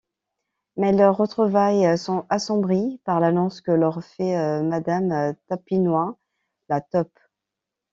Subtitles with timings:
[0.77, 6.17] Mais leurs retrouvailles sont assombries par l'annonce que leur fait madame Tapinois
[6.69, 7.19] la taupe.